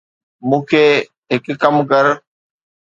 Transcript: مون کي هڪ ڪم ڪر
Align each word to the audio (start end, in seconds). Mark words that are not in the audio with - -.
مون 0.47 0.61
کي 0.69 0.83
هڪ 1.33 1.45
ڪم 1.61 1.75
ڪر 1.89 2.05